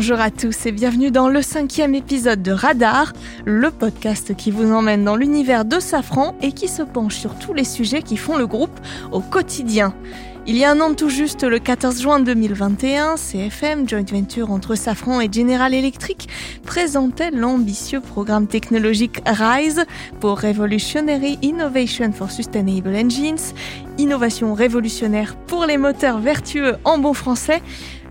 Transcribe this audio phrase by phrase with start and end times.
[0.00, 3.12] Bonjour à tous et bienvenue dans le cinquième épisode de Radar,
[3.44, 7.52] le podcast qui vous emmène dans l'univers de Safran et qui se penche sur tous
[7.52, 8.80] les sujets qui font le groupe
[9.12, 9.94] au quotidien.
[10.46, 14.74] Il y a un an tout juste, le 14 juin 2021, CFM, joint venture entre
[14.74, 16.30] Safran et General Electric,
[16.64, 19.84] présentait l'ambitieux programme technologique RISE
[20.18, 23.52] pour Revolutionary Innovation for Sustainable Engines,
[23.98, 27.60] innovation révolutionnaire pour les moteurs vertueux en bon français,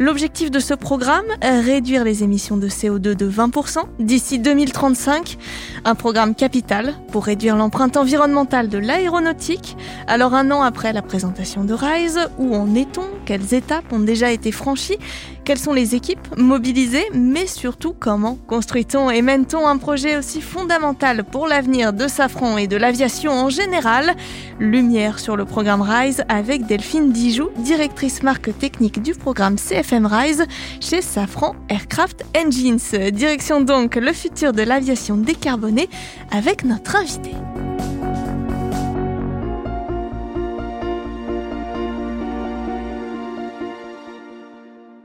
[0.00, 5.38] L'objectif de ce programme, réduire les émissions de CO2 de 20% d'ici 2035.
[5.84, 9.76] Un programme capital pour réduire l'empreinte environnementale de l'aéronautique.
[10.08, 13.04] Alors un an après la présentation de RISE, où en est-on?
[13.24, 14.98] Quelles étapes ont déjà été franchies?
[15.44, 17.04] Quelles sont les équipes mobilisées?
[17.12, 22.66] Mais surtout, comment construit-on et mène-t-on un projet aussi fondamental pour l'avenir de Safran et
[22.66, 24.16] de l'aviation en général?
[24.58, 30.06] Lumière sur le programme RISE avec Delphine Dijoux, directrice marque technique du programme CF FM
[30.06, 30.46] Rise
[30.80, 33.10] chez Safran Aircraft Engines.
[33.12, 35.90] Direction donc le futur de l'aviation décarbonée
[36.30, 37.32] avec notre invité.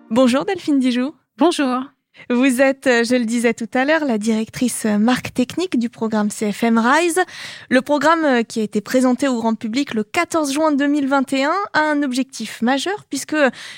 [0.10, 1.14] Bonjour Delphine Dijoux.
[1.38, 1.84] Bonjour.
[2.30, 5.90] Vous êtes, euh, je le disais tout à l'heure, la directrice euh, marque technique du
[5.90, 7.20] programme CFM Rise.
[7.70, 11.80] Le programme euh, qui a été présenté au grand public le 14 juin 2021 a
[11.80, 13.36] un objectif majeur puisque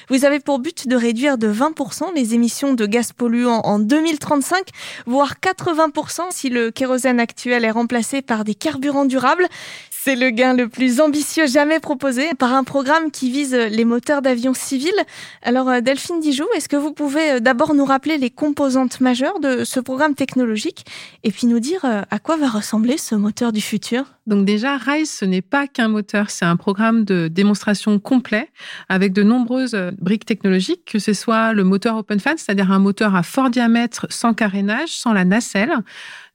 [0.10, 4.68] vous avez pour but de réduire de 20% les émissions de gaz polluants en 2035,
[5.06, 9.48] voire 80% si le kérosène actuel est remplacé par des carburants durables.
[10.04, 14.24] C'est le gain le plus ambitieux jamais proposé par un programme qui vise les moteurs
[14.24, 14.90] d'avions civils.
[15.44, 19.40] Alors euh, Delphine Dijoux, est-ce que vous pouvez euh, d'abord nous rappeler les composantes majeures
[19.40, 20.88] de ce programme technologique
[21.24, 24.06] et puis nous dire euh, à quoi va ressembler ce moteur du futur?
[24.28, 28.50] Donc déjà, RISE, ce n'est pas qu'un moteur, c'est un programme de démonstration complet
[28.88, 33.24] avec de nombreuses briques technologiques, que ce soit le moteur OpenFan, c'est-à-dire un moteur à
[33.24, 35.74] fort diamètre sans carénage, sans la nacelle,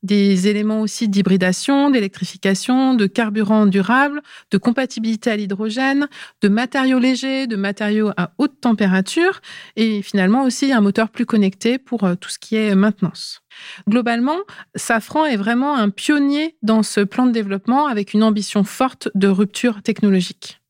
[0.03, 6.09] des éléments aussi d'hybridation, d'électrification, de carburant durable, de compatibilité à l'hydrogène,
[6.43, 9.41] de matériaux légers, de matériaux à haute température
[9.75, 13.43] et finalement aussi un moteur plus connecté pour euh, tout ce qui est maintenance.
[13.89, 14.39] Globalement,
[14.75, 19.29] Safran est vraiment un pionnier dans ce plan de développement avec une ambition forte de
[19.29, 20.61] rupture technologique.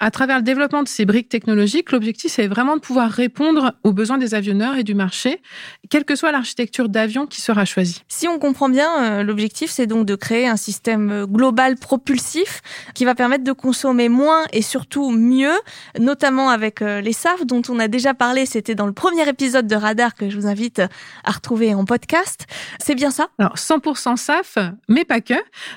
[0.00, 3.92] À travers le développement de ces briques technologiques, l'objectif, c'est vraiment de pouvoir répondre aux
[3.92, 5.42] besoins des avionneurs et du marché,
[5.90, 8.04] quelle que soit l'architecture d'avion qui sera choisie.
[8.06, 12.62] Si on comprend bien, euh, l'objectif, c'est donc de créer un système euh, global propulsif
[12.94, 15.56] qui va permettre de consommer moins et surtout mieux,
[15.98, 18.46] notamment avec euh, les SAF dont on a déjà parlé.
[18.46, 20.80] C'était dans le premier épisode de Radar que je vous invite
[21.24, 22.46] à retrouver en podcast.
[22.78, 23.30] C'est bien ça?
[23.38, 25.34] Alors, 100% SAF, mais pas que.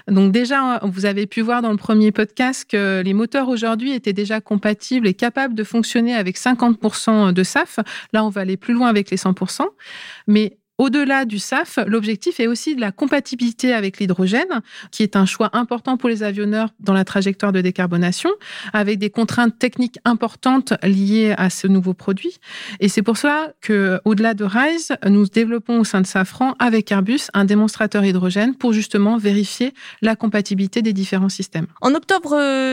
[0.07, 4.10] Donc déjà, vous avez pu voir dans le premier podcast que les moteurs aujourd'hui étaient
[4.13, 7.79] déjà compatible et capable de fonctionner avec 50% de SAF.
[8.13, 9.65] Là, on va aller plus loin avec les 100%.
[10.27, 15.27] Mais au-delà du SAF, l'objectif est aussi de la compatibilité avec l'hydrogène, qui est un
[15.27, 18.31] choix important pour les avionneurs dans la trajectoire de décarbonation,
[18.73, 22.39] avec des contraintes techniques importantes liées à ce nouveau produit.
[22.79, 26.91] Et c'est pour cela que, au-delà de RISE, nous développons au sein de Safran avec
[26.91, 31.67] Airbus un démonstrateur hydrogène pour justement vérifier la compatibilité des différents systèmes.
[31.81, 32.31] En octobre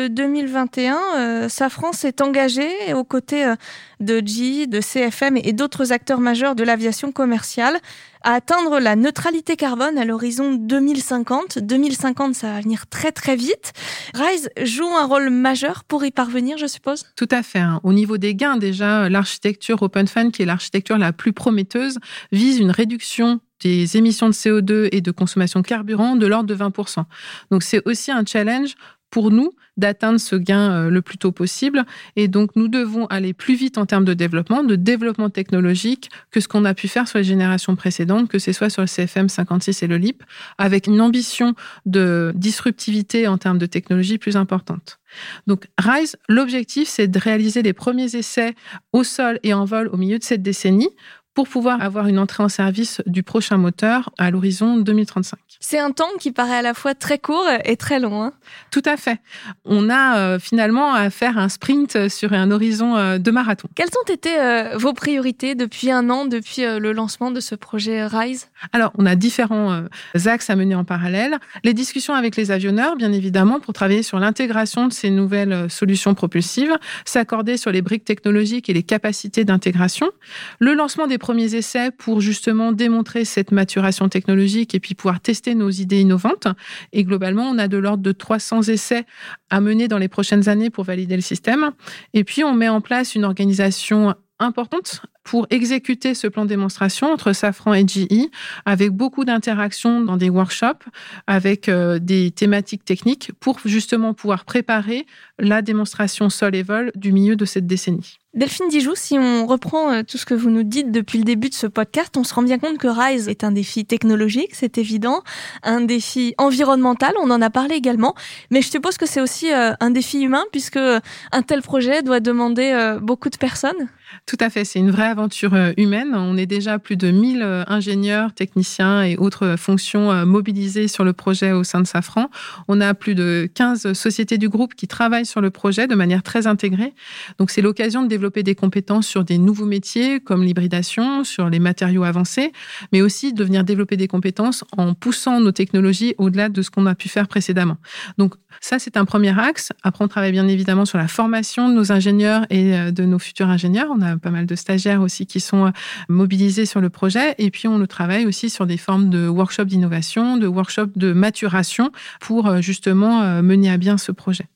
[0.09, 3.57] 2021, euh, euh, Safran s'est engagé aux côtés euh,
[4.01, 7.79] de GE, de CFM et d'autres acteurs majeurs de l'aviation commerciale
[8.23, 11.59] à atteindre la neutralité carbone à l'horizon 2050.
[11.61, 13.73] 2050, ça va venir très très vite.
[14.15, 17.05] Rise joue un rôle majeur pour y parvenir, je suppose?
[17.17, 17.61] Tout à fait.
[17.61, 17.81] Hein.
[17.85, 21.99] Au niveau des gains, déjà, l'architecture OpenFan, qui est l'architecture la plus prometteuse,
[22.33, 26.55] vise une réduction des émissions de CO2 et de consommation de carburant de l'ordre de
[26.55, 27.05] 20%.
[27.51, 28.75] Donc c'est aussi un challenge
[29.11, 31.85] pour nous d'atteindre ce gain euh, le plus tôt possible.
[32.17, 36.41] Et donc, nous devons aller plus vite en termes de développement, de développement technologique que
[36.41, 39.29] ce qu'on a pu faire sur les générations précédentes, que ce soit sur le CFM
[39.29, 40.25] 56 et le LIP,
[40.59, 41.55] avec une ambition
[41.87, 44.99] de disruptivité en termes de technologie plus importante.
[45.47, 48.55] Donc, RISE, l'objectif, c'est de réaliser les premiers essais
[48.93, 50.91] au sol et en vol au milieu de cette décennie
[51.35, 55.39] pour pouvoir avoir une entrée en service du prochain moteur à l'horizon 2035.
[55.61, 58.23] C'est un temps qui paraît à la fois très court et très long.
[58.23, 58.33] Hein.
[58.71, 59.21] Tout à fait.
[59.65, 63.69] On a euh, finalement à faire un sprint sur un horizon euh, de marathon.
[63.75, 68.07] Quelles ont été euh, vos priorités depuis un an, depuis le lancement de ce projet
[68.07, 68.49] RISE?
[68.73, 69.85] Alors, on a différents
[70.27, 71.39] axes à mener en parallèle.
[71.65, 76.15] Les discussions avec les avionneurs, bien évidemment, pour travailler sur l'intégration de ces nouvelles solutions
[76.15, 80.11] propulsives, s'accorder sur les briques technologiques et les capacités d'intégration.
[80.59, 85.55] Le lancement des premiers essais pour justement démontrer cette maturation technologique et puis pouvoir tester
[85.55, 86.49] nos idées innovantes.
[86.93, 89.05] Et globalement, on a de l'ordre de 300 essais
[89.51, 91.73] à mener dans les prochaines années pour valider le système.
[92.15, 97.13] Et puis, on met en place une organisation importante pour exécuter ce plan de démonstration
[97.13, 98.31] entre Safran et GE,
[98.65, 100.85] avec beaucoup d'interactions dans des workshops,
[101.27, 105.07] avec euh, des thématiques techniques, pour justement pouvoir préparer
[105.39, 108.19] la démonstration sol et vol du milieu de cette décennie.
[108.35, 111.49] Delphine Dijoux, si on reprend euh, tout ce que vous nous dites depuis le début
[111.49, 114.79] de ce podcast, on se rend bien compte que RISE est un défi technologique, c'est
[114.79, 115.23] évident,
[115.63, 118.15] un défi environnemental, on en a parlé également,
[118.51, 122.21] mais je suppose que c'est aussi euh, un défi humain puisque un tel projet doit
[122.21, 123.89] demander beaucoup de personnes.
[124.27, 125.09] Tout à fait, c'est une vraie
[125.53, 126.15] euh, humaine.
[126.15, 131.05] On est déjà plus de 1000 euh, ingénieurs, techniciens et autres fonctions euh, mobilisées sur
[131.05, 132.31] le projet au sein de Safran.
[132.69, 136.23] On a plus de 15 sociétés du groupe qui travaillent sur le projet de manière
[136.23, 136.95] très intégrée.
[137.39, 141.59] Donc c'est l'occasion de développer des compétences sur des nouveaux métiers comme l'hybridation, sur les
[141.59, 142.53] matériaux avancés,
[142.93, 146.87] mais aussi de venir développer des compétences en poussant nos technologies au-delà de ce qu'on
[146.87, 147.77] a pu faire précédemment.
[148.19, 149.73] Donc ça, c'est un premier axe.
[149.83, 153.49] Après, on travaille bien évidemment sur la formation de nos ingénieurs et de nos futurs
[153.49, 153.89] ingénieurs.
[153.91, 155.71] On a pas mal de stagiaires aussi qui sont euh,
[156.09, 157.35] mobilisés sur le projet.
[157.39, 161.13] Et puis, on le travaille aussi sur des formes de workshops d'innovation, de workshops de
[161.13, 161.91] maturation
[162.21, 164.47] pour euh, justement euh, mener à bien ce projet.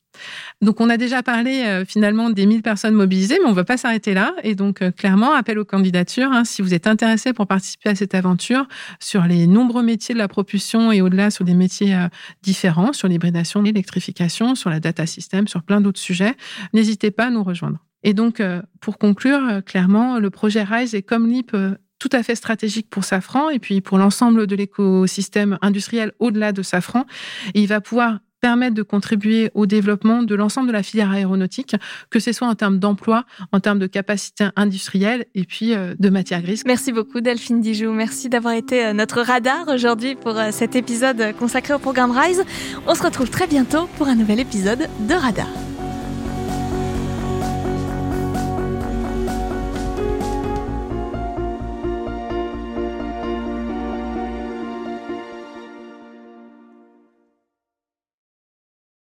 [0.61, 3.79] Donc, on a déjà parlé finalement des 1000 personnes mobilisées, mais on ne va pas
[3.79, 4.35] s'arrêter là.
[4.43, 6.31] Et donc, clairement, appel aux candidatures.
[6.31, 8.69] Hein, si vous êtes intéressé pour participer à cette aventure
[9.00, 11.97] sur les nombreux métiers de la propulsion et au-delà sur des métiers
[12.43, 16.37] différents, sur l'hybridation, l'électrification, sur la data system, sur plein d'autres sujets,
[16.75, 17.79] n'hésitez pas à nous rejoindre.
[18.05, 22.11] Et donc, euh, pour conclure, euh, clairement, le projet RISE est comme LIP euh, tout
[22.13, 27.07] à fait stratégique pour Safran et puis pour l'ensemble de l'écosystème industriel au-delà de Safran.
[27.55, 31.77] il va pouvoir permettre de contribuer au développement de l'ensemble de la filière aéronautique,
[32.11, 36.43] que ce soit en termes d'emploi, en termes de capacité industrielle et puis de matière
[36.43, 36.65] grise.
[36.67, 37.93] Merci beaucoup Delphine Dijoux.
[37.93, 42.43] Merci d'avoir été notre radar aujourd'hui pour cet épisode consacré au programme RISE.
[42.89, 45.72] On se retrouve très bientôt pour un nouvel épisode de Radar.